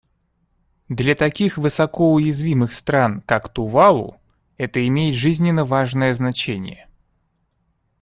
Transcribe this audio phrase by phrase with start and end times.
[0.89, 4.17] Для таких высоко уязвимых стран, как Тувалу,
[4.57, 6.87] это имеет жизненно важное значение.